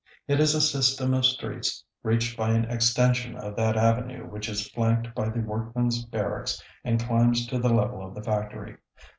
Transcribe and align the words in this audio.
It 0.27 0.39
is 0.39 0.55
a 0.55 0.61
system 0.61 1.13
of 1.13 1.27
streets 1.27 1.83
reached 2.01 2.35
by 2.35 2.49
an 2.53 2.65
extension 2.65 3.37
of 3.37 3.55
that 3.57 3.77
avenue 3.77 4.25
which 4.27 4.49
is 4.49 4.67
flanked 4.69 5.13
by 5.13 5.29
the 5.29 5.41
workmen's 5.41 6.03
barracks 6.05 6.59
and 6.83 6.99
climbs 6.99 7.45
to 7.45 7.59
the 7.59 7.71
level 7.71 8.03
of 8.07 8.15
the 8.15 8.23
factory. 8.23 8.77